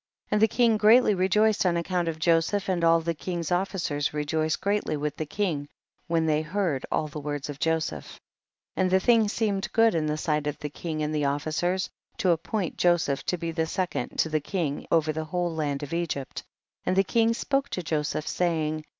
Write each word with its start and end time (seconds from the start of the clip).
18. 0.29 0.35
And 0.35 0.41
the 0.41 0.47
king 0.47 0.77
greatly 0.77 1.13
rejoiced 1.13 1.63
on 1.63 1.77
account 1.77 2.07
of 2.07 2.17
Joseph, 2.17 2.67
and 2.67 2.83
all 2.83 3.01
the 3.01 3.13
king's 3.13 3.51
officers 3.51 4.15
rejoiced 4.15 4.59
greatly 4.59 4.97
with 4.97 5.15
the 5.15 5.27
king 5.27 5.69
when 6.07 6.25
they 6.25 6.41
heard 6.41 6.87
all 6.91 7.07
the 7.07 7.19
words 7.19 7.51
of 7.51 7.59
Joseph. 7.59 8.19
19. 8.75 8.77
And 8.77 8.89
the 8.89 8.99
thing 8.99 9.27
seemed 9.27 9.71
good 9.73 9.93
in 9.93 10.07
the 10.07 10.17
sight 10.17 10.47
of 10.47 10.57
the 10.57 10.71
king 10.71 11.03
and 11.03 11.13
the 11.13 11.25
officers, 11.25 11.87
to 12.17 12.31
appoint 12.31 12.77
Joseph 12.79 13.23
to 13.27 13.37
be 13.37 13.53
second 13.65 14.17
to 14.17 14.29
the 14.29 14.41
king 14.41 14.87
over 14.91 15.13
the 15.13 15.25
whole 15.25 15.53
land 15.53 15.83
of 15.83 15.93
Egypt, 15.93 16.41
and 16.83 16.95
the 16.95 17.03
king 17.03 17.31
spoke 17.35 17.69
to 17.69 17.83
Joseph, 17.83 18.27
say 18.27 18.69
ing' 18.69 18.73
20. 18.77 18.83